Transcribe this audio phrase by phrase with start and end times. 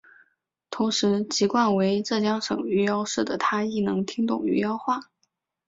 [0.71, 4.99] 同时籍贯为浙江省余姚市的她亦能听懂余姚话。